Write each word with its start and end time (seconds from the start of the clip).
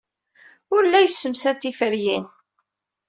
Ur 0.75 0.83
la 0.87 0.99
yessemsad 1.03 1.57
tiferyin. 1.61 2.25